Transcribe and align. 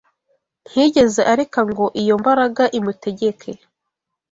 ntiyigeze 0.67 1.21
areka 1.31 1.59
ngo 1.69 1.85
iyo 2.01 2.13
mbaraga 2.21 2.63
imutegeke 2.77 3.51